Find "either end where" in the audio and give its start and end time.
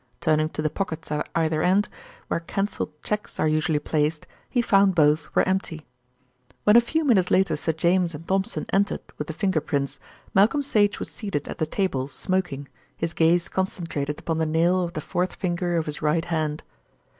1.35-2.39